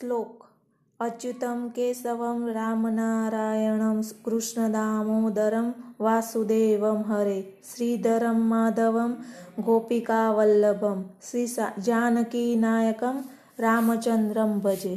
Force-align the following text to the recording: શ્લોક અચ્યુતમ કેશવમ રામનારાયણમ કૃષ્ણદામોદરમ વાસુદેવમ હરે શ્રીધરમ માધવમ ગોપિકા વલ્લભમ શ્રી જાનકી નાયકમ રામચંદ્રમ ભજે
શ્લોક 0.00 0.44
અચ્યુતમ 1.00 1.58
કેશવમ 1.70 2.38
રામનારાયણમ 2.48 3.98
કૃષ્ણદામોદરમ 4.24 5.68
વાસુદેવમ 5.98 7.02
હરે 7.02 7.36
શ્રીધરમ 7.64 8.40
માધવમ 8.46 9.12
ગોપિકા 9.62 10.24
વલ્લભમ 10.32 11.02
શ્રી 11.22 11.68
જાનકી 11.82 12.48
નાયકમ 12.56 13.18
રામચંદ્રમ 13.58 14.54
ભજે 14.60 14.96